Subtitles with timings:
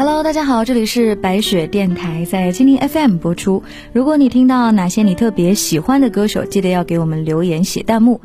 [0.00, 3.62] Hello，大家好，这里是白雪电台，在蜻蜓 FM 播出。
[3.92, 8.18] 如果你听到哪些你特别喜欢的歌手，记得要给我们留言写弹幕。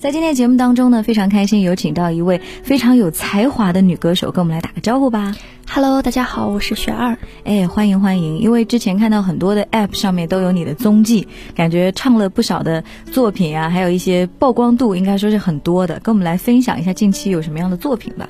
[0.00, 5.36] 在今天节目当中呢，非常开心有请到一位非常有才华的女歌手，跟我们来打个招呼吧。
[5.70, 7.16] Hello，大家好，我是雪儿。
[7.44, 8.40] 哎，欢迎欢迎！
[8.40, 12.82] 因为之前看到很多的 App 上面都有你的踪迹，感觉唱了不少的
[13.12, 16.00] 作品啊，还有一些曝光度，应该说是很多的。
[16.00, 18.28] 跟我们来分享一下近期有什么样的作品吧。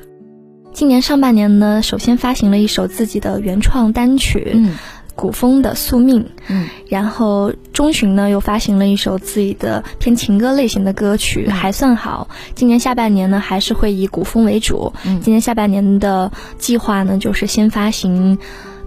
[0.73, 4.75] 今年上半年呢，首先发行了一首自己的原创单曲，嗯
[5.15, 12.29] 古风的《宿命》，嗯然后中旬呢又发行了一首自己的偏情歌类型的歌曲，嗯还算好。
[12.55, 14.93] 今年下半年呢，还是会以古风为主。
[15.05, 18.39] 嗯今年下半年的计划呢，就是先发行《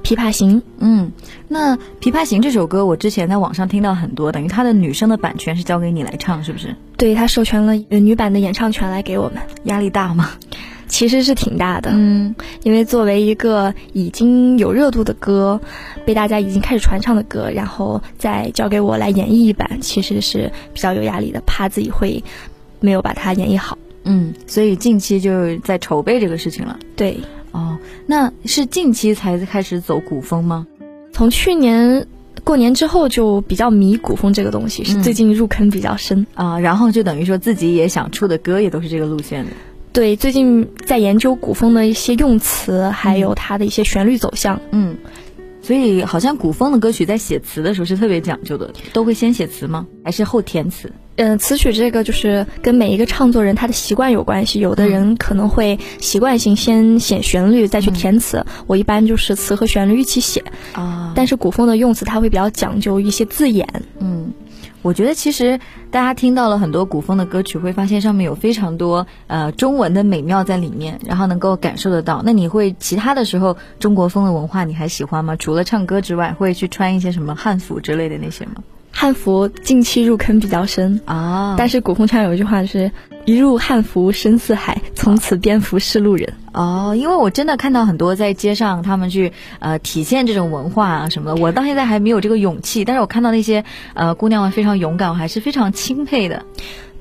[0.04, 0.62] 琵琶行》。
[0.80, 1.12] 嗯，
[1.48, 6.76] 那《琵琶行》这首歌，我之前在网上听到很多，等于它的女生的版权是交给你来唱，是不是？
[6.98, 10.32] 对他授权了呃女版的演唱权来给我们，压力大吗？
[10.88, 11.92] 其实是挺大的。
[11.94, 15.60] 嗯因为作为一个已经有热度的歌，
[16.06, 22.24] 被大家已经开始传唱的歌，然后再交给我来演绎一版，其实是比较有压力的，怕自己会
[22.80, 23.78] 没有把它演绎好。
[24.04, 26.78] 嗯，所以近期就在筹备这个事情了。
[26.96, 27.20] 对，
[27.52, 30.68] 哦，那是近期才开始走古风吗？
[31.12, 32.06] 从去年
[32.44, 36.28] 过年之后就比较迷古风这个东西，嗯是最近入坑比较深。
[36.36, 39.52] 啊、然后就等于说自己也想出的歌也都是这个路线的。
[39.96, 44.60] 对，最近在研究古风的一些用词，还有它的一些旋律走向。
[44.72, 44.98] 嗯，
[45.62, 49.88] 所以好像古风的歌曲在写词的时候是特别讲究的，都会先写词吗？
[50.04, 50.92] 还是后填词？
[51.16, 60.44] 嗯，词曲这个就是跟每一个唱作人他的习惯有关系，有的人可能会习惯性先写旋律再去填词，我一般就是词和旋律一起写。
[60.74, 63.66] 啊但是古风的用词它会比较讲究一些字眼，
[64.00, 64.34] 嗯，
[64.86, 72.22] 我觉得其实大家听到了很多古风的歌曲，会发现上面有非常多呃中文的美妙在里面，然后能够感受得到。
[72.24, 75.36] 那你会其他的时候中国风的文化你还喜欢吗？
[75.38, 78.58] 除了唱歌之外，会去穿一些什么汉服之类的那些吗？
[78.98, 81.02] 汉服近期入坑比较深。
[81.04, 82.90] 啊但是古风圈有一句话就是
[83.26, 96.46] “一入汉服深似海，从此蝙蝠是路人哦，因为我真的看到很多在街上他们去呃体现这种文化啊什么的，我到现在还没有这个勇气，但是我看到那些呃姑娘们非常勇敢，我还是非常钦佩的。”。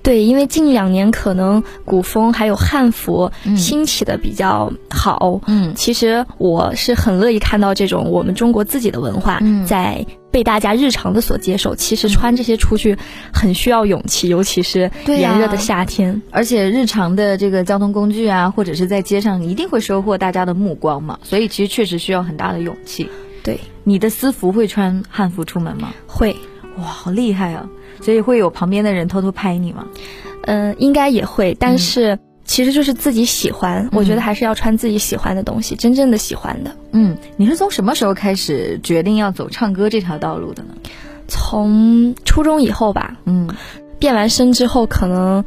[0.05, 5.41] 对，因为近两年可能古风还有汉服嗯兴起的比较好。
[5.47, 11.75] 嗯其实我是很乐意看到这种我们中国自己的文化嗯在被大家日常的所接受。
[11.75, 12.99] 其实穿这些出去
[13.33, 16.21] 很需要勇气，尤其是炎热的夏天。
[16.31, 23.09] 而且日常的这个交通工具啊，或者是在街上，一定会收获大家的目光嘛，所以其实确实需要很大的勇气。
[23.43, 25.95] 对，你的私服会穿汉服出门吗？
[26.07, 26.37] 会，
[26.79, 27.69] 哇，好厉害啊！
[28.01, 29.87] 所以会有旁边的人偷偷拍你吗？
[30.47, 36.71] 嗯、应该也会，但是其实就是自己喜欢，我觉得还是要穿自己喜欢的东西，真正的喜欢的。
[36.93, 40.75] 嗯，你是从什么时候开始决定要走唱歌这条道路的呢？
[41.27, 43.49] 从初中以后吧，嗯
[43.99, 45.43] 变完声之后，可能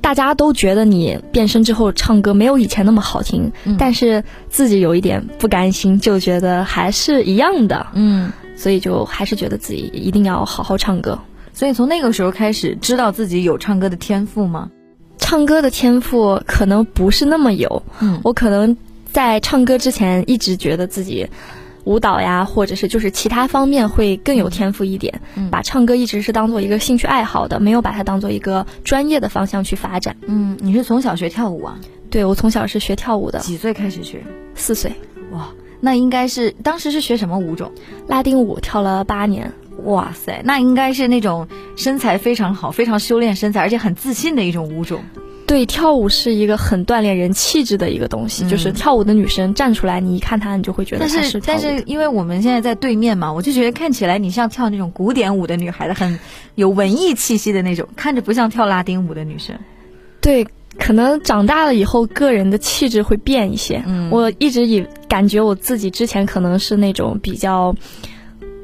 [0.00, 11.18] 大家都觉得你变声之后唱歌没有以前那么好听，嗯但是自己有一点不甘心，就觉得还是一样的，嗯，所以就还是觉得自己一定要好好唱歌。
[11.52, 14.70] 所以从那个时候开始，知道自己有唱歌的天赋吗？
[15.18, 18.76] 唱歌的天赋可能不是那么有，嗯我可能
[19.12, 21.28] 在唱歌之前一直觉得自己
[21.84, 30.16] 舞蹈呀，或者是就是其他方面会更有天赋一点，嗯把唱歌一直是当做一个兴趣爱好的，没有把它当做一个专业的方向去发展。
[30.26, 31.78] 嗯，你是从小学跳舞啊？
[32.10, 34.22] 对我从小是学跳舞的，几岁开始学？
[34.54, 34.92] 四岁，
[35.32, 35.48] 哇，
[35.84, 37.70] 那应该是当时是学什么舞种？
[38.08, 39.52] 拉丁舞跳了八年。
[39.84, 41.46] 哇塞，那应该是那种
[41.76, 45.04] 身材非常好、非常修炼身材，而且很自信的一种舞种。
[45.46, 56.18] 对，跳舞是一个很锻炼人气质的一个东西，嗯就是跳舞的女生站出来，你一看她，你就会觉得但她是但跳舞的是因为我们现在在对面嘛，我就觉得看起来你像跳那种古典舞的女孩子，很
[56.54, 59.58] 有文艺气息的那种，看着不像跳拉丁舞的女生。
[60.22, 60.46] 对，
[60.78, 63.82] 可能长大了以后，个人的气质会变一些。
[63.86, 67.74] 嗯我一直以感觉我自己之前可能是那种比较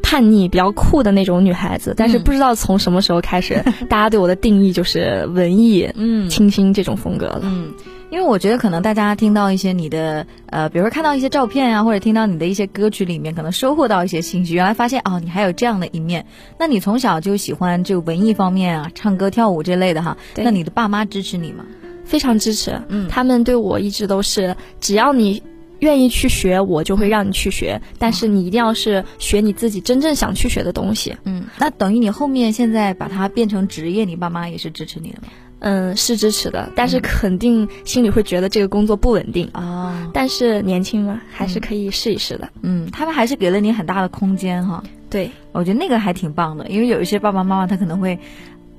[0.02, 7.40] 叛逆、比较酷的那种女孩子，但是嗯不知道从什么时候开始， 大家对我的定义就是文艺、嗯清新这种风格了。
[7.44, 7.72] 嗯，
[8.10, 16.26] 因为我觉得可能大家听到一些你的呃，比如说看到一些照片啊，或者听到你的一些歌曲里面，可能收获到一些信息，原来发现哦，你还有这样的一面。
[16.58, 21.64] 那你从小就喜欢这个文艺方面啊，唱歌跳舞这类的哈，对那你的爸妈支持你吗？
[22.04, 25.42] 非常支持，嗯他们对我一直都是，只要你
[25.78, 31.16] 愿意去学，我就会让你去学，但是你一定要是学你自己真正想去学的东西。
[31.24, 35.28] 嗯，那等于你后面现在把它变成职业，你爸妈也是支持你的吗？
[35.60, 40.10] 嗯，是支持的，但是肯定心里会觉得这个工作不稳定啊。
[40.12, 42.48] 但是年轻嘛，还是可以试一试的。
[42.62, 44.82] 嗯，他们还是给了你很大的空间哈。
[45.08, 48.18] 对，我觉得那个还挺棒的，因为有一些爸爸妈妈他可能会。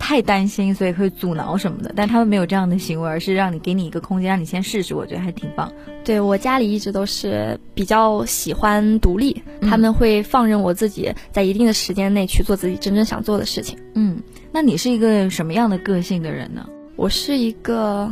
[0.03, 5.71] 太担心，所以会阻挠什么的，但他们没有这样的行为，而是让你给你一个空间，让你先试试，我觉得还挺棒。
[6.03, 13.77] 对我家里一直都是比较喜欢独立，他们会放任我自己在一定的时间内去做自己真正想做的事情。
[13.94, 14.19] 嗯，
[14.51, 16.68] 那你是一个什么样的个性的人呢？
[16.95, 18.12] 我是一个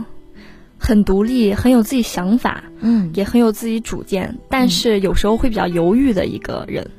[0.78, 6.90] 很独立、很有自己想法，嗯，也很有自己主见，但是有时候会比较犹豫的一个人。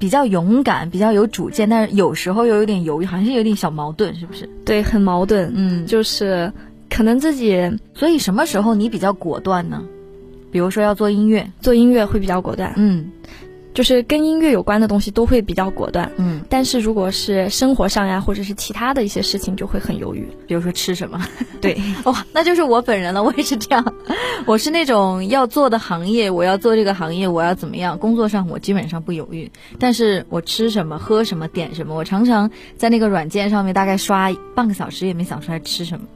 [0.00, 4.48] 比较勇敢，比较有主见，但是有时候又有点犹豫，好像是有点小矛盾，是不是？
[4.64, 5.52] 对，很矛盾。
[5.54, 6.50] 嗯，就是
[6.88, 9.82] 可能自己，所以什么时候你比较果断呢？
[10.50, 12.72] 比如说要做音乐，做音乐会比较果断。
[12.76, 13.10] 嗯。
[13.72, 20.26] 就是跟音乐有关的东西都会比较果断，嗯，但是如果是生活上呀，或者是其他的一些事情，就会很犹豫。
[20.46, 21.20] 比如说吃什么，
[21.60, 23.94] 对， 哇，那就是我本人了，我也是这样，
[24.44, 36.06] 我是那种要做的行业，我要做这个行业，我要怎么样，工作上我基本上不犹豫，但是我吃什么、喝什么、点什么，我常常在那个软件上面大概刷半个小时也没想出来吃什么。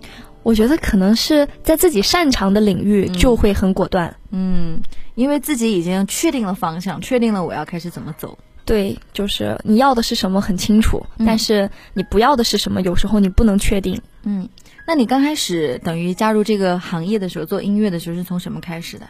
[0.42, 4.80] 我觉得可能是在自己擅长的领域就会很果断，嗯，
[5.14, 8.38] 因为自己已经确定了方向，确定了我要开始怎么走。
[8.64, 14.00] 对，就是你要的是什么很清楚，但是你不要的是什么，有时候你不能确定。
[14.22, 14.48] 嗯，
[14.86, 19.06] 那你刚开始等于加入这个行业的时候，做音乐的时候是从什么开始的？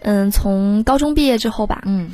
[0.00, 1.82] 嗯，从高中毕业之后吧。
[1.84, 2.10] 嗯。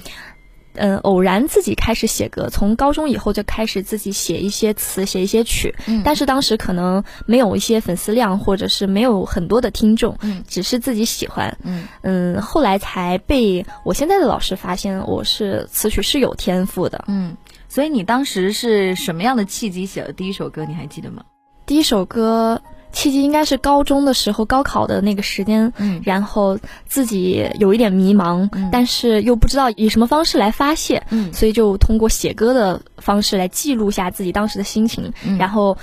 [0.75, 5.75] 嗯，偶然自己开始写歌，从高中以后就开始自己写一些词，写一些曲。
[5.87, 10.17] 嗯，但是当时可能没有一些粉丝量，或者是没有很多的听众。
[10.23, 11.57] 嗯，只是自己喜欢。
[11.63, 17.05] 嗯嗯，后来才被我现在的老师发现我是词曲是有天赋的。
[17.09, 17.37] 嗯，
[17.69, 20.65] 所以你当时是什么样的契机写了第一首歌？
[20.65, 21.23] 你还记得吗？
[21.67, 22.61] 第一首歌。
[22.93, 35.77] 契机应该是高中的时候，高考的那个时间，嗯，然后自己有一点迷茫，嗯，但是又不知道以什么方式来发泄，嗯，所以就通过写歌的方式来记录下自己当时的心情，嗯，然后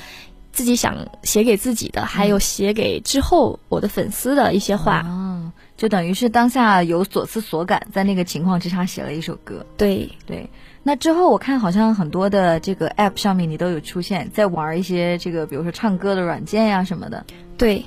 [0.51, 10.09] 自己想写给自己的，还有写给之后我的粉丝的一些话，哦，就等于是当下有所思所感，在那个情况之下写了一首歌，对。
[10.25, 10.49] 对。
[10.81, 17.25] 那之后我看好像很多的这个 app 上面你都有出现，在玩一些这个比如说唱歌的软件呀什么的。
[17.57, 17.83] 对，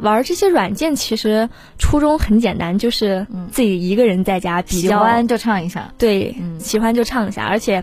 [0.00, 1.48] 玩这些软件其实
[1.78, 5.92] 初衷很简单，就是自己一个人在家比较喜欢就唱一下。
[5.96, 7.46] 对，喜欢就唱一下。
[7.46, 7.82] 而且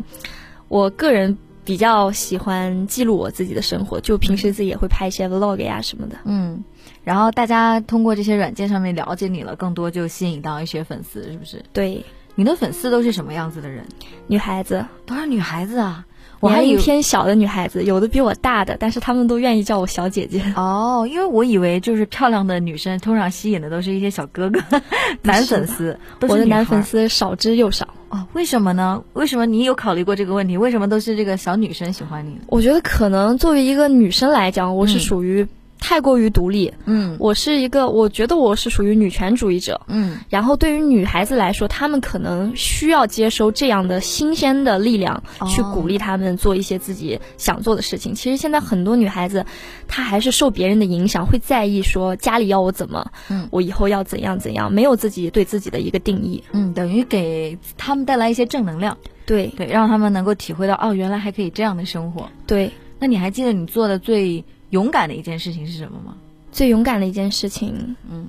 [0.68, 6.16] 我个人比较喜欢记录我自己的生活，就平时自己也会拍一些 vlog 呀什么的。
[6.24, 6.64] 嗯，
[7.04, 11.66] 然后大家通过这些软件上面了解你了，更多就吸引到一些粉丝，是不是？
[11.74, 12.06] 对。
[12.36, 13.86] 你的粉丝都是什么样子的人？
[14.28, 16.06] 女孩子，都是女孩子啊！
[16.42, 20.44] 我还有偏小的女孩子，有的比我大的，但是他们都愿意叫我小姐姐。
[20.58, 24.62] 哦，因为我以为就是漂亮的女生，通常吸引的都是一些小哥哥、
[25.24, 25.98] 男粉丝。
[26.22, 27.88] 我的男粉丝少之又少。
[28.10, 29.02] 哦，为什么呢？
[29.14, 30.58] 为什么你有考虑过这个问题？
[30.58, 32.38] 为什么都是这个小女生喜欢你？
[32.48, 35.48] 我觉得可能作为一个女生来讲，我是属于。
[35.88, 48.16] 太过于独立，嗯，我是一个，我觉得我是属于女权主义者，嗯，然后对于女孩子来说，她们可能需要接收这样的新鲜的力量，去鼓励她们做一些自己想做的事情。
[48.16, 49.46] 其实现在很多女孩子，
[49.88, 59.54] 她还是受别人的影响，会在意说家里要我怎么，嗯，我以后要怎样怎样，没有自己对自己的一个定义，嗯，等于给他们带来一些正能量，对。
[59.56, 62.72] 对，让他们能够体会到哦，原来还可以这样的生活，对。
[62.98, 64.44] 那你还记得你做的最
[64.76, 66.18] 勇敢的一件事情是什么吗？
[66.52, 68.28] 最勇敢的一件事情，嗯，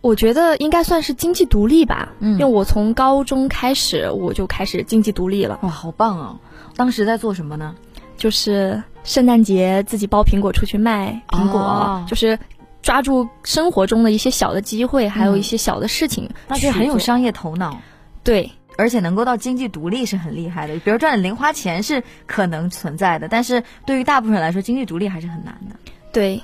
[0.00, 2.12] 我觉得应该算是经济独立吧。
[2.20, 5.58] 嗯，因为我从高中开始我就开始经济独立了。
[5.62, 6.38] 哇，好棒啊！
[6.76, 7.74] 当时在做什么呢？
[8.16, 12.38] 就是圣诞节自己包苹果出去卖苹果，就是
[12.82, 17.80] 抓住生活中的一些小的机会，还有一些小的事情，那就很有商业头脑。
[18.22, 20.78] 对，而且能够到经济独立是很厉害的。
[20.80, 25.76] 比如赚点零花钱是可能存在的，但是对于大部分人来说，经济独立还是很难的。
[26.12, 26.40] 对。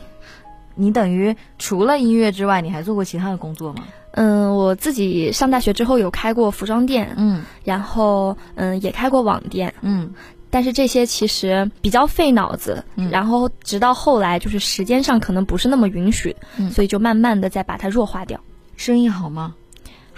[0.80, 3.82] 你等于除了音乐之外，你还做过其他的工作吗？
[4.12, 10.14] 嗯，我自己上大学之后有开过服装店，嗯，然后嗯也开过网店，嗯，
[10.50, 18.38] 但是这些其实比较费脑子，嗯，然后直到后来就是时间上可能不是那么允许，嗯，所以就慢慢的再把它弱化掉。
[18.76, 19.56] 生意好吗？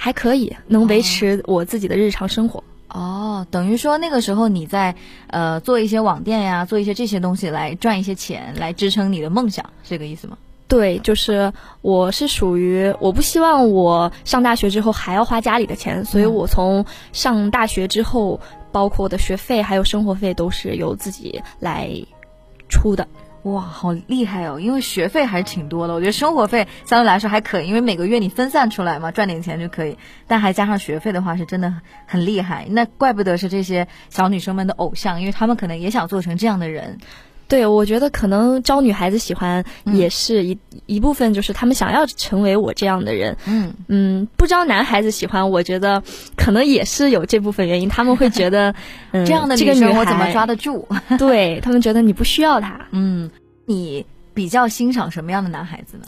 [0.03, 2.65] 还可以，能维持我自己的日常生活。
[2.89, 4.95] 哦，等于说那个时候你在
[5.27, 10.39] 呃做一些网店呀，做一些这些东西来赚一些钱，来支撑你的梦想，是这个意思吗？
[10.67, 11.53] 对，就是
[11.83, 18.41] 我是属于我不希望我上大学之后还要花家里的钱，所以我从上大学之后，
[18.73, 21.91] 包括我的学费还有生活费都是由自己来
[22.71, 23.07] 出的。
[23.45, 24.61] 哇，好厉害哦！
[24.61, 29.97] 因为学费还是挺多的，我觉得生活费相对来说还可以，因为每个月你分散出来嘛，赚点钱就可以。
[30.27, 31.73] 但还加上学费的话，是真的
[32.07, 32.67] 很厉害。
[32.69, 36.99] 那怪不得是这些小女生们的偶像，因为她们可能也想做成这样的人。
[37.51, 43.37] 对，我觉得可能招女孩子喜欢也是一一部分，就是他们想要成为我这样的人。
[43.45, 46.01] 嗯嗯，不招男孩子喜欢，我觉得
[46.37, 47.89] 可能也是有这部分原因。
[47.89, 48.73] 他们会觉得，
[49.11, 50.87] 嗯，这样的女生我怎么抓得住？
[51.19, 52.87] 对他们觉得你不需要他。
[52.93, 53.29] 嗯，
[53.67, 56.05] 你比较欣赏什么样的男孩子呢？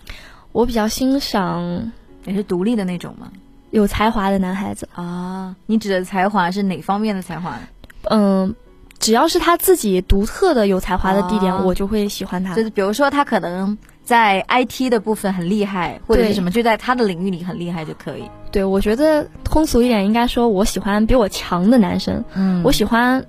[0.52, 1.90] 我比较欣赏
[2.24, 3.28] 也是独立的那种吗？
[3.72, 5.56] 有才华的男孩子啊？
[5.66, 7.58] 你指的才华是哪方面的才华？
[8.04, 8.54] 嗯。
[9.02, 12.54] 只要是他自己独特的有才华的地点，我就会喜欢他。
[12.54, 18.22] 就是比如说，他可能在 IT 的部分很厉害，或者是什么，就在他的领域里很厉害就可以。
[18.52, 22.24] 对，我觉得通俗一点，应该说我喜欢比我强的男生。
[22.34, 23.24] 嗯，我喜欢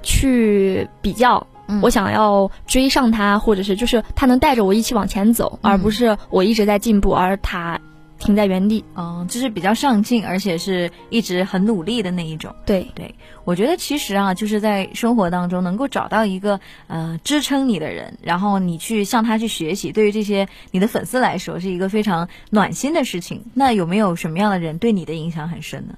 [0.00, 1.44] 去比较，
[1.82, 7.80] 我想要追上他，或者是就是他能带着我一起往前走，而不是我一直在进步，而他。
[8.18, 12.54] 停在原地，嗯，就是比较上进，而且是一直很努力的那一种。
[12.64, 23.44] 对对，我觉得其实啊，就是在生活当中能够找到一个呃支撑你的人，然后你去向他去学习，对于这些你的粉丝来说是一个非常暖心的事情。
[23.52, 25.94] 那有没有什么样的人对你的影响很深呢？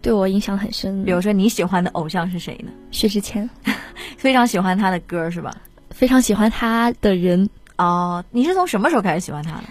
[0.00, 2.72] 对我影响很深，比如说你喜欢的偶像是谁呢？
[2.90, 3.48] 薛之谦，
[4.16, 5.54] 非常喜欢他的歌是吧？
[5.90, 8.24] 非常喜欢他的人哦。
[8.30, 9.64] 你是从什么时候开始喜欢他的？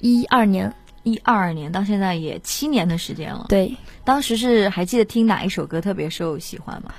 [0.00, 0.74] 一二年。
[1.02, 3.46] 一二年到现在也七年的时间了。
[3.48, 6.92] 对，当时是还记得听哪一首歌特别受喜欢吗？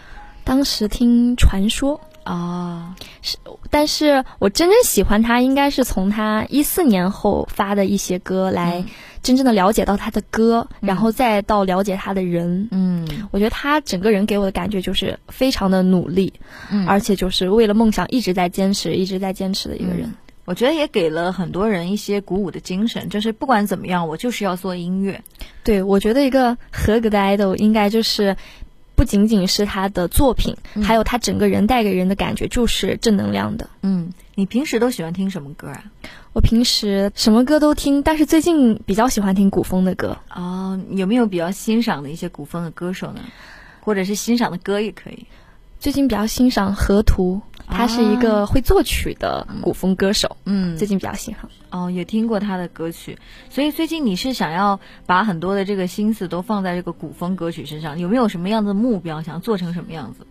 [0.43, 3.38] 当时听《传说》啊，是，
[3.70, 8.84] 但是我真正喜欢他，应该是从他一四年后发的一些歌来
[9.22, 12.67] 真正的了解到他的歌，然后再到了解他的人。
[12.72, 16.34] 嗯，我觉得他整个人给我的感觉就是非常的努力，
[16.88, 20.12] 而且就是为了梦想一直在坚持，一直在坚持的一个人。
[20.51, 25.24] 我觉得也给了很多人一些鼓舞的精神，就是不管怎么样，我就是要做音乐。
[25.63, 28.36] 对，我觉得一个合格的 idol 应该就是
[28.93, 33.70] 不仅仅是他的作品，还有他整个人带给人的感觉就是正能量的。
[33.81, 35.86] 嗯，你平时都喜欢听什么歌啊？
[36.34, 40.17] 我平时什么歌都听，但是最近比较喜欢听古风的歌。
[40.36, 43.22] 哦，有没有比较欣赏的一些古风的歌手呢？
[43.79, 45.27] 或者是欣赏的歌也可以。
[45.79, 47.41] 最近比较欣赏河图。
[47.72, 51.50] 他是一个会作曲的古风歌手，嗯，最近比较喜欢。
[51.72, 53.18] 哦，也听过他的歌曲，
[53.50, 60.28] 所以最近你是想要把很多的这个心思都放在这个古风歌曲身上，有没有什么样的目标，想做成什么样子？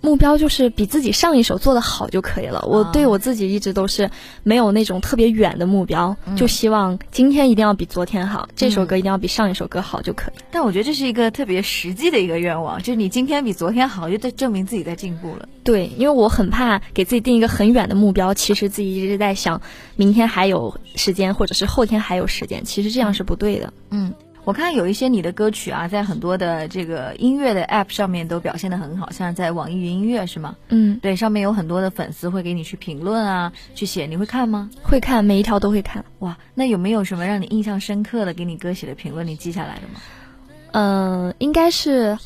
[0.00, 2.64] 目标就是比自己上一首做的好就可以了。
[2.66, 4.10] 我对我自己一直都是
[4.42, 10.34] 没有那种特别远的目标，就希望今天一定要比昨天好，这首歌一定要比上一首歌好就可以。
[10.50, 15.48] 但我觉得这是一个特别实际的一个愿望，就是你今天比昨天好，就在证明自己在进步了。
[15.64, 19.60] 对，因为我很怕给自己定一个很远的目标，其实自己一直在想
[19.96, 23.72] 明天还有时间，或者是后天还有时间，其实这样是不对的。
[23.90, 24.14] 嗯。
[24.44, 30.56] 我看有一些你的歌曲啊，在很多的这个音乐的 App 上面都表现的很好，像在网易云音乐是吗？
[30.68, 34.70] 嗯，对，上面有很多的粉丝会给你去评论啊，去写，你会看吗？
[34.82, 36.02] 会看，每一条都会看。
[36.20, 40.00] 哇，那有没有什么让你印象深刻的给你歌写的评论，你记下来了吗？
[40.72, 42.16] 嗯，应该是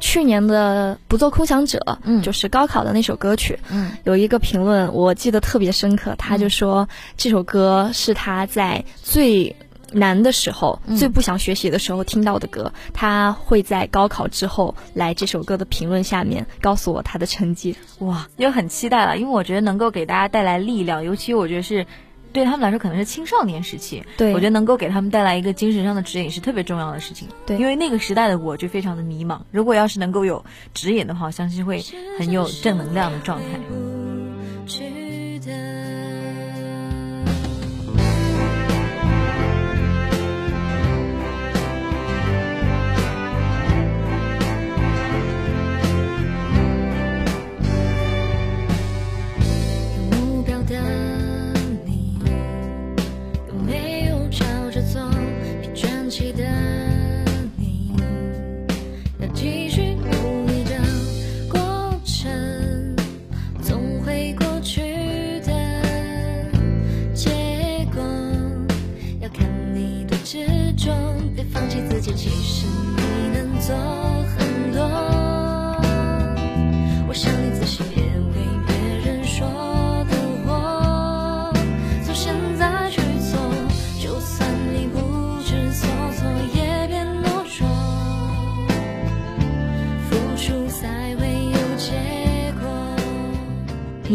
[0.00, 9.54] 去年的《不做空想者》，嗯，就是高考的那首歌曲，嗯，有一个评论我记得特别深刻，他就说这首歌是他在最。
[9.92, 17.76] 难的时候，最不想学习的时候听到的歌，他会在高考之后来这首歌的评论下面告诉我他的成绩。
[18.00, 21.86] 哇，又很期待了，因为我觉得能够给大家带来力量，尤其我觉得是
[22.32, 27.28] 对他们来说可能是青少年时期，对我觉得能够给他们带来一个精神上的指引是特别重要的事情。
[27.44, 31.84] 对，因为那个时代的我就非常的迷茫，如果要是能够有指引的话，我相信会
[32.18, 33.46] 很有正能量的状态。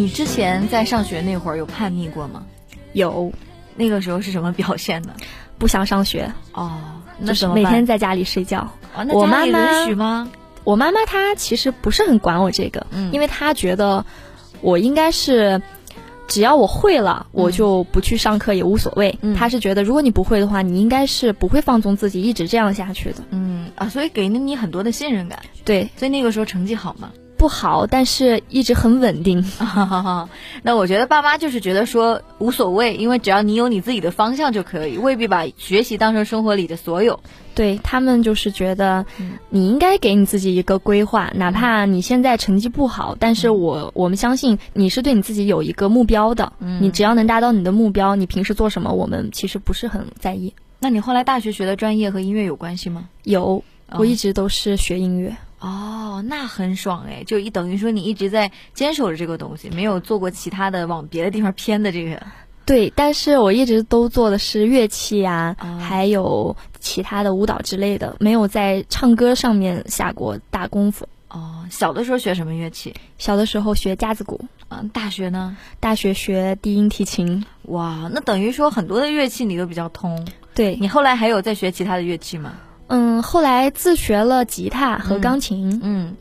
[0.05, 2.43] 之前在上学那会儿有叛逆过吗？
[2.91, 3.31] 有，
[3.77, 5.13] 那个时候是什么表现呢？
[5.57, 6.77] 不想上学哦，
[7.17, 8.69] 那就是什么办每天在家里睡觉。
[9.13, 10.29] 我妈妈允许吗？
[10.65, 14.05] 我妈妈她其实不是很管我这个，嗯因为她觉得
[14.59, 15.61] 我应该是。
[16.29, 19.17] 只要我会了，我就不去上课也无所谓。
[19.21, 23.19] 嗯她是觉得，如果你不会的话，你应该是不会放纵自己一直这样下去的。
[23.29, 25.39] 嗯啊，所以给了你很多的信任感。
[25.63, 27.13] 对，所以那个时候成绩好吗？
[27.37, 29.43] 不好，但是一直很稳定。
[30.63, 37.19] 那我觉得爸妈就是觉得说无所谓，因为只要你有你自己的方向就可以，未必把学习当成生活里的所有。
[37.53, 46.53] 对他们就是觉得嗯，你应该给你自己一个规划，哪怕你现在成绩不好，但是我我们相信你是对你自己有一个目标的。
[46.59, 50.53] 嗯你只要能达到你的目标，你平时做什么，我们其实不是很在意。
[50.79, 53.09] 那你后来大学学的专业和音乐有关系吗？
[53.23, 55.29] 有，哦我一直都是学音乐。
[55.29, 55.35] 哦，
[56.25, 62.21] 那很爽哎，就一等于说你一直在坚守着这个东西，没有做过其他的往别的地方偏的这个。
[62.65, 71.07] 对，但是我一直都做的是乐器呀、哦还有其他的舞蹈之类的，没有在唱歌上面下过大功夫。
[71.29, 72.93] 哦，小的时候学什么乐器？
[73.17, 75.55] 小的时候学架子鼓，嗯，大学呢？
[75.79, 77.45] 大学学低音提琴。
[77.63, 80.27] 哇，那等于说很多的乐器你都比较通。
[80.53, 82.53] 对，你后来还有在学其他的乐器吗？
[82.87, 85.79] 嗯，后来自学了吉他和钢琴。
[85.83, 86.15] 嗯，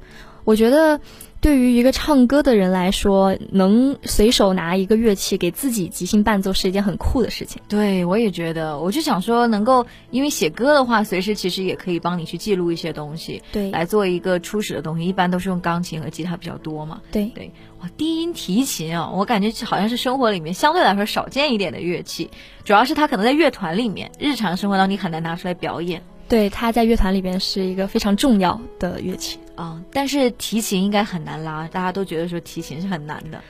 [0.45, 1.01] 我觉得，
[1.41, 7.63] 对于一个唱歌的人来说，能随手拿一个乐器给自己即兴伴奏是一件很酷的事情。
[7.69, 15.07] 对，我也觉得，我就想说，能够因为写歌的话，随时其实也可以帮你去记录一些东西，对来做一个初始的东西。
[15.07, 17.01] 一般都是用钢琴和吉他比较多嘛。
[17.13, 22.31] 对对，哇，低音提琴啊，我感觉好像是生活里面相对来说少见一点的乐器，
[22.65, 29.39] 主要是它可能在乐团里面，日常生活当中你很难拿出来表演对，它在乐团里边是一个非常重要的乐器。
[29.55, 29.81] 啊。
[29.93, 33.41] 但是提琴应该很难拉，大家都觉得说提琴是很难的。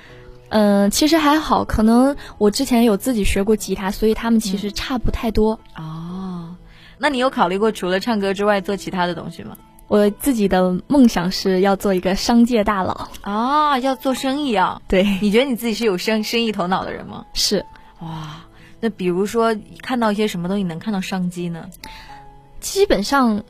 [0.48, 5.58] 嗯，其实还好，可能我之前有自己学过吉他，所以他们其实差不太多。
[5.76, 6.54] 哦，
[6.98, 9.56] 那你有考虑过除了唱歌之外做其他的东西吗？
[9.88, 13.08] 我自己的梦想是要做一个商界大佬。
[13.22, 14.80] 啊，要做生意啊？
[14.86, 17.24] 对，你觉得你自己是有生生意头脑的人吗？
[17.34, 17.64] 是。
[18.00, 18.44] 哇，
[18.80, 21.66] 那比如说看到一些什么东西能看到商机呢？
[22.66, 23.44] 基本上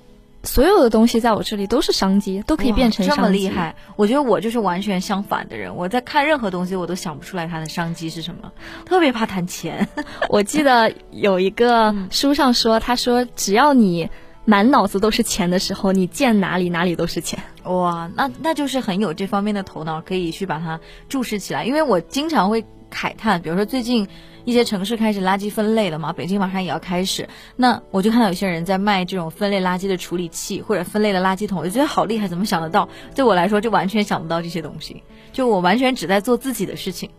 [0.44, 3.22] 所有的东西在我这里都是商机，都可以变成商机。
[3.22, 3.74] 这么厉害！
[3.96, 8.52] 我觉得我就是完全相反的人，我在看任何东西我都想不出来它的商机是什么，
[8.85, 9.88] 特别怕谈钱。
[10.29, 14.09] 我记得有一个书上说，他说只要你
[14.44, 17.42] 满脑子都是钱的时候，你见哪里哪里都是钱。
[17.64, 21.64] 哇，那那就是很有这方面的头脑，可以去把它注视起来。
[21.64, 24.07] 因为我经常会慨叹，比如说最近
[24.44, 32.88] 一些城市开始垃圾分类了嘛，北京马上也要开始，那我就看到有些人在卖这种分类垃圾的处理器或者分类的垃圾桶，我就觉得好厉害，怎么想得到？
[33.14, 37.11] 对我来说就完全想不到这些东西，就我完全只在做自己的事情。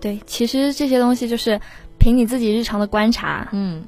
[0.00, 1.60] 对，其实这些东西就是
[1.98, 3.48] 凭你自己日常的观察。
[3.52, 3.84] 嗯，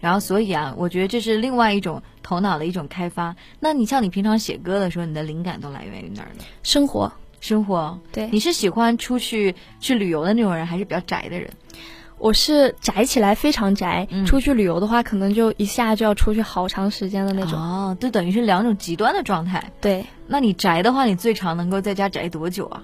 [0.00, 3.34] 然后所以啊，我觉得这是另外一种头脑的一种开发。
[3.58, 6.44] 那你像你平常写歌的时候，你的灵感都来源于哪儿呢？
[6.62, 7.12] 生活，
[7.46, 7.98] 生活。
[8.12, 11.48] 对你是喜欢出去去旅游的那种人，还是比较宅的人？
[12.18, 17.58] 我是宅起来非常宅，嗯出去旅游的话，可能就一下就要出去好长时间的那种。
[17.58, 19.70] 哦，就等于是两种极端的状态。
[19.82, 22.82] 对，那你宅的话，你最长能够在家宅多久啊？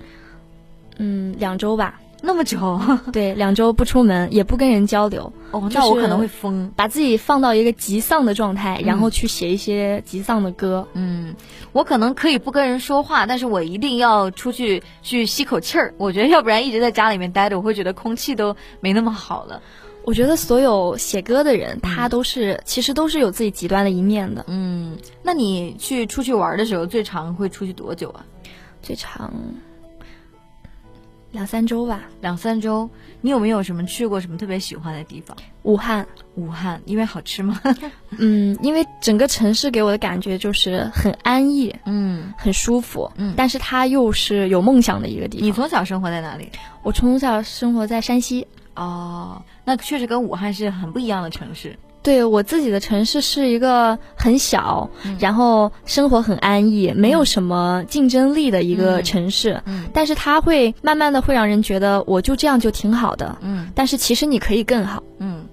[0.99, 1.99] 嗯，两周吧。
[2.25, 2.81] 那么久？
[3.13, 6.73] 对，两周不出门，也不跟人交流，哦，那我可能会疯。
[6.77, 10.87] 把自己放到一个极丧的状态，嗯然后去写一些极丧的歌。
[10.95, 11.35] 嗯，
[11.73, 15.93] 我可能可以不跟人说话，但是我一定要出去去吸口气儿。
[15.99, 19.61] 我觉得要不然一直在家里面待着，我会觉得空气都没那么好了。
[20.05, 24.45] 我觉得所有写歌的人，他都是、其实都是有自己极端的一面的。
[24.49, 28.25] 嗯，那你去出去玩的时候，最长会出去多久啊？
[28.81, 29.33] 最长
[31.33, 32.03] 两三周吧。
[32.21, 32.89] 两三周。
[33.25, 35.37] 你有没有什么去过什么特别喜欢的地方？
[35.63, 37.61] 武汉，武汉，因为好吃吗？
[38.19, 45.47] 嗯，因为整个城市给我的感觉就是很安逸、嗯，很舒服，嗯但是它又是有梦想的一个地方。
[45.47, 46.51] 你从小生活在哪里？
[46.83, 51.79] 我从小生活在山西，哦，那确实跟武汉是很不一样的城市。
[52.03, 55.17] 对我自己的城市是一个很小，嗯。
[55.21, 59.63] 然后生活很安逸，没有什么竞争力的一个嗯城市。
[59.67, 59.85] 嗯。
[59.93, 63.69] 但是它会慢慢的会让人觉得我就这样就挺好的，嗯。
[63.75, 65.03] 但是其实你可以更好。
[65.19, 65.45] 嗯，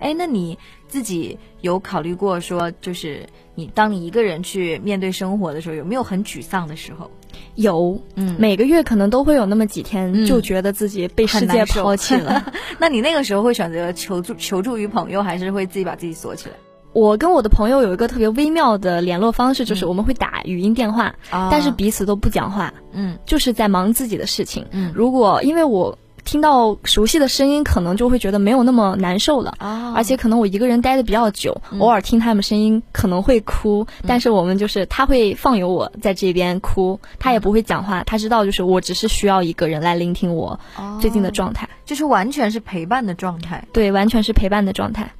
[0.00, 0.58] 哎，那你
[0.92, 7.10] 自己有考虑过说，就是你当你一个人去面对生活的时候，有没有很沮丧的时候？
[7.54, 12.44] 有嗯，每个月可能都会有那么几天，嗯就觉得自己被世界抛弃了。
[12.78, 16.54] 那你那个时候会选择求助求助于朋友，还是会自己把自己锁起来？
[16.92, 24.66] 我跟我的朋友有一个特别微妙的联络方式，就是我们会打语音电话，但是彼此都不讲话，嗯，就是在忙自己的事情。
[24.72, 29.54] 嗯，如果因为我听到熟悉的声音，可能就会觉得没有那么难受了，
[29.94, 40.58] 而且可能我一个人待的比较久，偶尔听他们声音可能会哭，但是我们就是他会放有我在这边哭，他也不会讲话，他知道就是我只是需要一个人来聆听我
[41.00, 45.10] 最近的状态，就是完全是陪伴的状态，对，完全是陪伴的状态。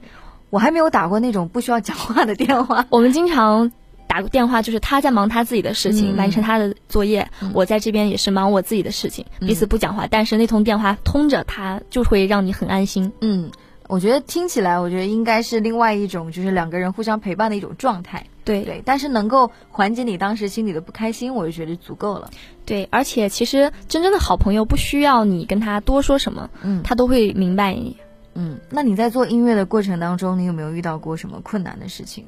[0.51, 2.85] 我还没有打过那种不需要讲话的电话。
[2.91, 3.73] 我们经常
[4.12, 13.11] 打个电话，就是他在忙他自己的事情，完成他的作业，我在这边也是忙我自己的事情，彼此不讲话，但是那通电话通着，他就会让你很安心。
[13.22, 13.51] 嗯，
[13.88, 18.27] 我觉得听起来，我觉得应该是另外一种，就是两个人互相陪伴的一种状态。
[18.44, 22.31] 对对，但是能够缓解你当时心里的不开心，我就觉得足够了。
[22.66, 27.96] 对，而且其实真正的好朋友不需要你跟他多说什么，嗯，他都会明白你。
[28.35, 32.27] 嗯，那你在做音乐的过程当中，你有没有遇到过什么困难的事情？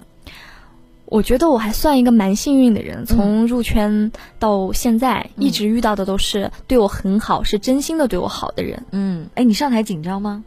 [1.15, 8.85] 我觉得我还算一个蛮幸运的人，从入圈到现在，一直遇到的都是对我很好、是真心的对我好的人。
[8.91, 10.43] 嗯，哎，你上台紧张吗？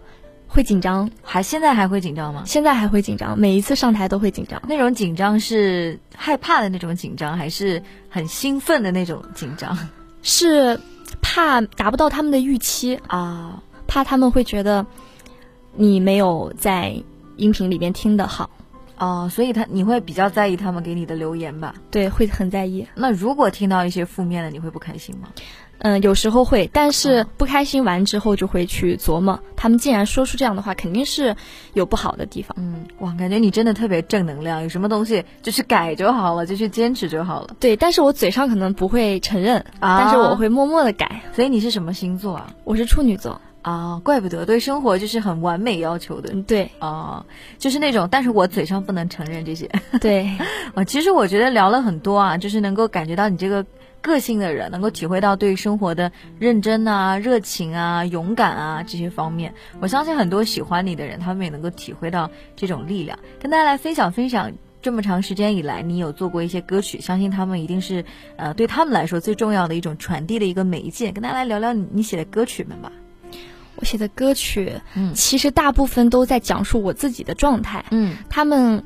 [0.45, 2.43] 会紧张，还现在还会紧张吗？
[2.45, 4.61] 现在还会紧张，每一次上台都会紧张。
[4.67, 9.77] 那种紧张是害怕的那种紧张，还是很兴奋的那种紧张？
[10.21, 10.77] 是
[11.21, 14.85] 怕达不到他们的预期啊，怕他们会觉得。
[15.79, 16.99] 你没有在
[17.35, 18.49] 音频里面听的好，
[18.97, 21.75] 哦，所以他你会比较在意他们给你的留言吧？
[21.91, 22.87] 对，会很在意。
[22.95, 25.29] 那如果听到一些负面的，你会不开心吗？
[25.79, 31.35] 嗯，有时候会，但是不开心完之后就会去琢磨，他们既然说出这样的话，肯定是
[31.73, 32.57] 有不好的地方。
[32.59, 37.55] 嗯，哇，感觉你真的特别正能量，有什么东西就去改就好了，就去坚持就好了。
[37.59, 41.21] 对，但是我嘴上可能不会承认，但是我会默默的改。
[41.35, 42.51] 所以你是什么星座啊？
[42.63, 43.39] 我是处女座。
[43.61, 46.33] 啊，怪不得对生活就是很完美要求的。
[46.43, 47.25] 对，啊，
[47.57, 49.69] 就是那种，但是我嘴上不能承认这些。
[49.99, 50.29] 对，
[50.73, 53.65] 啊，其实我觉得聊了很多啊，就是能够感觉到你这个
[54.01, 59.53] 个性的人，能够体会到对生活的认真啊、热情啊、勇敢啊这些方面。
[59.81, 63.19] 我相信很多喜欢你的人，他们也能够体会到这种力量。
[63.41, 64.49] 跟大家来分享分享，
[64.81, 68.05] 这么长时间以来，你有做过一些歌曲，相信他们一定是
[68.37, 71.11] 呃对他们来说最重要的一种传递的一个媒介。
[71.11, 72.89] 跟大家来聊聊你你写的歌曲们吧。
[73.77, 78.83] 我写的歌曲，嗯，其实大部分都在讲述我自己的状态，嗯，他们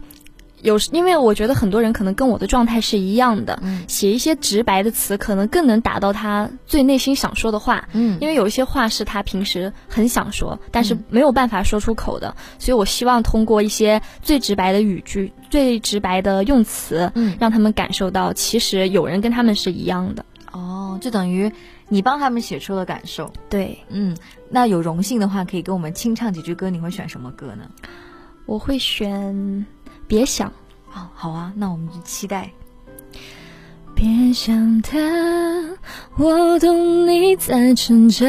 [0.61, 21.51] 有，因为我觉得很多人可能跟我的状态是一样的，嗯，写一些直白的词，可能更能达到他最内心想说的话，嗯，因为有一些话是他平时很想说，但是没有办法说出口的，所以我希望通过一些最直白的语句、最直白的用词，嗯，让他们感受到其实有人跟他们是一样的，哦，就等于。
[21.93, 24.15] 你帮他们写出了感受，对，嗯，
[24.49, 26.69] 那有荣幸的话，可以跟我们清唱几句歌。
[26.69, 27.69] 你会选什么歌呢？
[28.45, 29.35] 我会选
[30.07, 30.47] 《别想》。
[30.87, 32.49] 好，好啊，那我们就期待。
[33.93, 34.97] 别想他，
[36.15, 38.25] 我懂你在挣扎。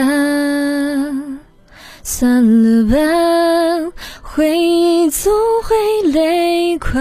[2.02, 7.00] 算了吧，回忆总会累垮。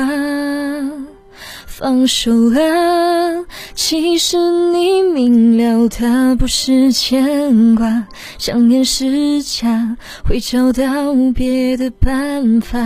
[1.66, 3.44] 放手啊！
[3.84, 4.38] 其实
[4.72, 12.78] 你明了，他不是牵挂，想念是假，会找到别的办法。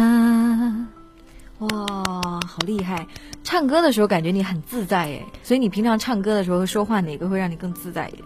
[1.60, 1.68] 哇，
[2.48, 3.08] 好厉害！
[3.44, 8.24] 唱歌的时候感觉你很自在耶，所以你平常唱歌的时候和说话哪个会让你更自在一点？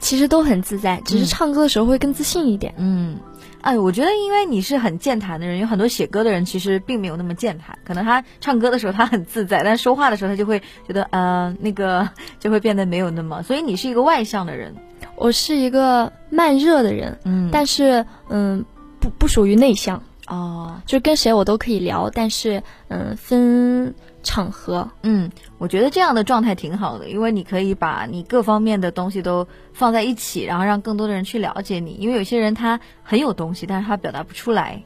[0.00, 2.74] 其实都很自在，只是唱歌的时候会更自信一点。
[2.78, 3.18] 嗯。
[3.62, 7.78] 哎，我觉得因为你是很健谈的人，有很多写歌的人其实并没有那么健谈。
[7.84, 13.42] 可能他唱歌的时候他很自在，但说话的时候他就会觉得，呃，那个就会变得没有那么。
[13.42, 14.74] 所以你是一个外向的人，
[15.16, 18.64] 我是一个慢热的人，嗯，但是嗯，
[18.98, 20.02] 不不属于内向。
[20.26, 31.92] 哦，就跟谁我都可以聊，但是嗯，分场合，嗯，我觉得这样的状态挺好的，因为你可以把你各方面的东西都放在一起，然后让更多的人去了解你。
[31.92, 34.82] 因为有些人他很有东西，但是他表达不出来。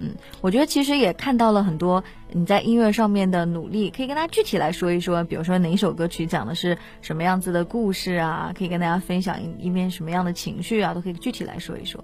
[0.00, 12.02] 嗯，我觉得其实也看到了很多你在音乐上面的努力，可以跟大家具体来说一说，比如说哪一首歌曲讲的是什么样子的故事啊，可以跟大家分享一一面什么样的情绪啊，都可以具体来说一说。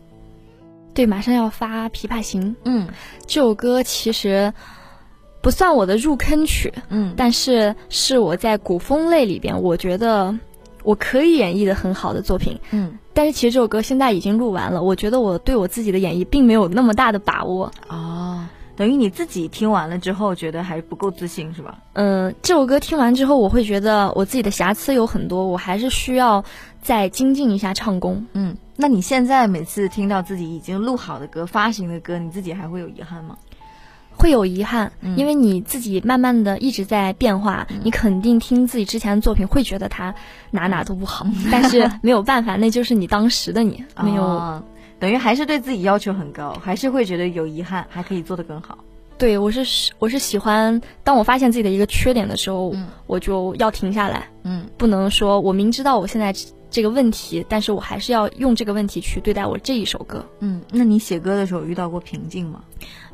[0.93, 2.53] 对，马上要发《琵琶行》。
[2.65, 2.89] 嗯，
[3.29, 4.53] 这首歌其实
[5.45, 10.35] 不算我的入坑曲，嗯，但是是我在古风类里边，我觉得
[10.83, 12.59] 我可以演绎的很好的作品。
[12.71, 17.71] 嗯，但是其实这首歌现在已经录完了，我觉得我对我自己的演绎并没有那么大的把握。
[17.89, 18.43] 哦，
[18.75, 21.79] 等于你自己听完了之后，觉得还不够自信，是吧？
[21.93, 26.43] 嗯，这首歌听完之后，我会觉得我自己的瑕疵有很多，我还是需要
[26.81, 28.25] 再精进一下唱功。
[28.33, 28.57] 嗯。
[28.77, 33.37] 那你现在每次听到自己已经录好的歌、发行的歌，你自己还会有遗憾吗？
[34.17, 40.15] 会有遗憾，因为你自己慢慢的一直在变化，你肯定听自己之前的作品会觉得它
[40.51, 44.63] 哪哪都不好，但是没有办法，那就是你当时的你 没有，
[44.99, 48.79] 等于还是对自己要求很高，还是会觉得有遗憾，还可以做得更好。
[49.17, 52.75] 对，我是我是喜欢，当我发现自己的一个缺点的时候，
[53.07, 56.35] 我就要停下来，嗯，不能说我明知道我现在
[56.75, 60.27] 这个问题，但是我还是要用这个问题去对待我这一首歌。
[60.41, 62.65] 嗯，那你写歌的时候遇到过瓶颈吗？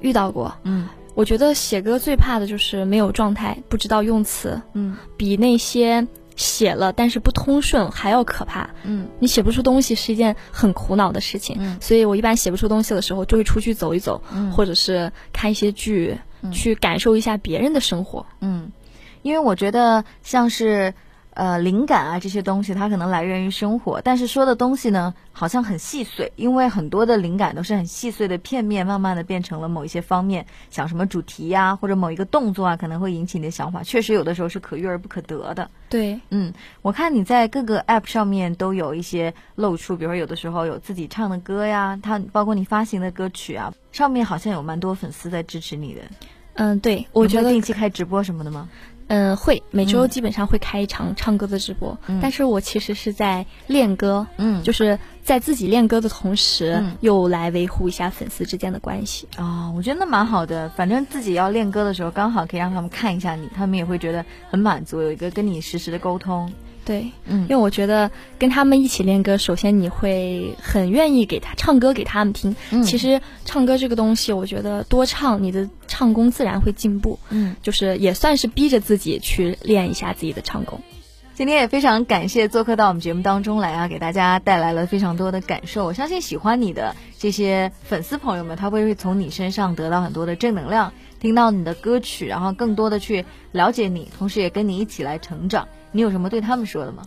[0.00, 6.08] 遇到过，嗯，我觉得写歌最怕的就是没有状态，不知道用词，嗯，比那些。
[6.36, 8.70] 写了，但是不通顺还要可怕。
[8.84, 11.58] 嗯，你写不出东西是一件很苦恼的事情。
[11.60, 16.18] 嗯，所以我一般写不出东西的时候，就会出去走一走，或者是看一些剧，
[16.50, 18.24] 去感受一下别人的生活。
[18.40, 18.72] 嗯，
[19.20, 20.94] 因为我觉得像是。
[21.40, 35.70] 呃，灵感啊，这些东西它可能来源于生活，但是说的东西呢，好像很细碎，因为很多的灵感都是很细碎的片面，慢慢的变成了某一些方面，想什么主题呀，或者某一个动作啊，可能会引起你的想法，确实有的时候是可遇而不可得的。
[35.88, 46.02] 对，嗯，我看你在各个 app 上面都有一些露出，比如说有的时候有自己唱的歌呀，它包括你发行的歌曲啊，上面好像有蛮多粉丝在支持你的。
[46.54, 48.68] 嗯，对，我觉得定期开直播什么的吗？
[49.10, 59.26] 嗯，会每周基本上会开一场唱歌的直播，但是我其实是在练歌，嗯，就是在自己练歌的同时，又来维护一下粉丝之间的关系。
[59.36, 66.52] 哦，我觉得那蛮好的，反正自己要练歌的时候，刚好可以让他们看一下你，他们也会觉得很满足，有一个跟你实时的沟通。
[66.90, 72.56] 对，嗯，因为我觉得跟他们一起练歌，首先你会很愿意给他唱歌给他们听。
[72.72, 77.20] 嗯，其实唱歌这个东西，我觉得多唱，你的唱功自然会进步。
[77.28, 80.80] 嗯，就是也算是逼着自己去练一下自己的唱功。
[81.32, 85.84] 今天也非常感谢做客到我们节目当中来啊，给大家带来了非常多的感受。
[85.84, 95.68] 我相信喜欢你的这些粉丝朋友们，他会从你身上得到很多的正能量，听到你的歌曲，然后更多的去了解你，同时也跟你一起来成长。
[95.92, 97.02] 你有什么对他们说的吗？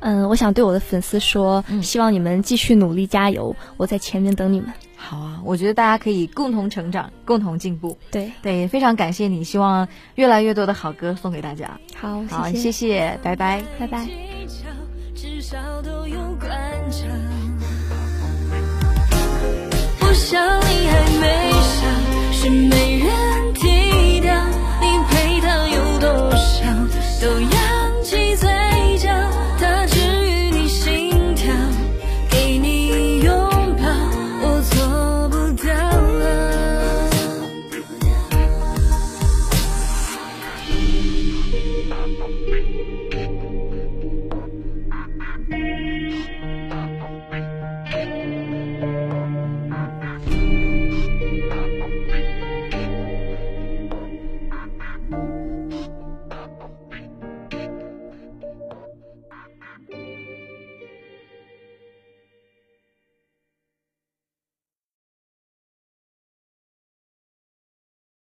[0.00, 4.72] 嗯，我想对我的粉丝说，希望你们继续努力加油，我在前面等你们。
[4.96, 7.96] 好啊，我觉得大家可以共同成长，共同进步。
[8.10, 11.78] 对对，非常感谢你，希望越来越多的好歌送给大家。
[11.94, 14.06] 好，好，谢谢，拜拜，拜拜。
[19.98, 20.60] 不想。